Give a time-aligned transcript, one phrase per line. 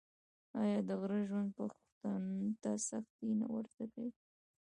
[0.61, 2.23] آیا د غره ژوند پښتون
[2.61, 4.11] ته سختي نه ور زده کوي؟